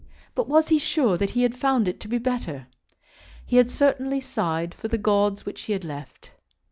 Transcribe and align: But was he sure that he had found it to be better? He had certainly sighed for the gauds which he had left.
But 0.33 0.47
was 0.47 0.69
he 0.69 0.79
sure 0.79 1.15
that 1.17 1.29
he 1.29 1.43
had 1.43 1.55
found 1.55 1.87
it 1.87 1.99
to 1.99 2.07
be 2.07 2.17
better? 2.17 2.65
He 3.45 3.57
had 3.57 3.69
certainly 3.69 4.19
sighed 4.19 4.73
for 4.73 4.87
the 4.87 4.97
gauds 4.97 5.45
which 5.45 5.61
he 5.61 5.73
had 5.73 5.83
left. 5.85 6.31